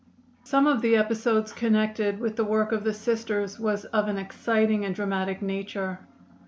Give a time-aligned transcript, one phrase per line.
[0.43, 4.83] Some of the episodes connected with the work of the Sisters was of an exciting
[4.83, 5.99] and dramatic nature.